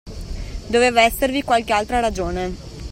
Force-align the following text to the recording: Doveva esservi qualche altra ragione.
Doveva 0.65 1.03
esservi 1.03 1.43
qualche 1.43 1.73
altra 1.73 1.99
ragione. 1.99 2.55